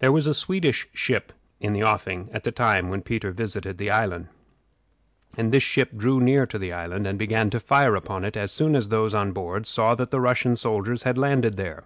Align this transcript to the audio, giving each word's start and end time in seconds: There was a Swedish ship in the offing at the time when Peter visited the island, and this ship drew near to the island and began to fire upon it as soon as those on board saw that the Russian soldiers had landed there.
There 0.00 0.10
was 0.10 0.26
a 0.26 0.34
Swedish 0.34 0.88
ship 0.92 1.32
in 1.60 1.72
the 1.72 1.84
offing 1.84 2.28
at 2.32 2.42
the 2.42 2.50
time 2.50 2.88
when 2.88 3.02
Peter 3.02 3.30
visited 3.30 3.78
the 3.78 3.88
island, 3.88 4.26
and 5.36 5.52
this 5.52 5.62
ship 5.62 5.92
drew 5.96 6.18
near 6.20 6.44
to 6.46 6.58
the 6.58 6.72
island 6.72 7.06
and 7.06 7.16
began 7.20 7.48
to 7.50 7.60
fire 7.60 7.94
upon 7.94 8.24
it 8.24 8.36
as 8.36 8.50
soon 8.50 8.74
as 8.74 8.88
those 8.88 9.14
on 9.14 9.30
board 9.30 9.64
saw 9.68 9.94
that 9.94 10.10
the 10.10 10.20
Russian 10.20 10.56
soldiers 10.56 11.04
had 11.04 11.16
landed 11.16 11.56
there. 11.56 11.84